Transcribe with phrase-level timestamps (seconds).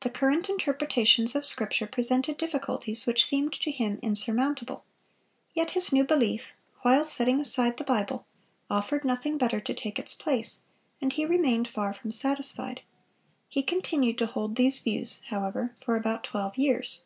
[0.00, 4.82] The current interpretations of Scripture presented difficulties which seemed to him insurmountable;
[5.52, 6.46] yet his new belief,
[6.80, 8.24] while setting aside the Bible,
[8.70, 10.62] offered nothing better to take its place,
[11.02, 12.80] and he remained far from satisfied.
[13.46, 17.02] He continued to hold these views, however, for about twelve years.